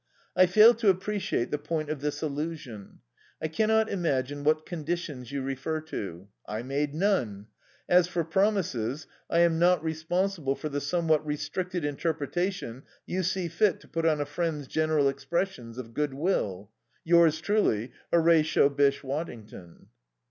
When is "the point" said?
1.51-1.91